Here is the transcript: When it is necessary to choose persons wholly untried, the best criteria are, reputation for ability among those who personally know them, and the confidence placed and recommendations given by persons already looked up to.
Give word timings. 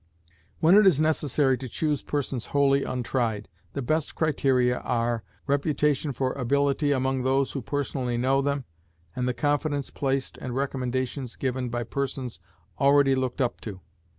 When 0.61 0.75
it 0.75 0.87
is 0.87 0.99
necessary 0.99 1.59
to 1.59 1.69
choose 1.69 2.01
persons 2.01 2.47
wholly 2.47 2.83
untried, 2.83 3.47
the 3.73 3.83
best 3.83 4.15
criteria 4.15 4.79
are, 4.79 5.21
reputation 5.45 6.11
for 6.11 6.33
ability 6.33 6.91
among 6.91 7.21
those 7.21 7.51
who 7.51 7.61
personally 7.61 8.17
know 8.17 8.41
them, 8.41 8.65
and 9.15 9.27
the 9.27 9.35
confidence 9.35 9.91
placed 9.91 10.39
and 10.39 10.55
recommendations 10.55 11.35
given 11.35 11.69
by 11.69 11.83
persons 11.83 12.39
already 12.79 13.13
looked 13.13 13.41
up 13.41 13.61
to. 13.61 13.81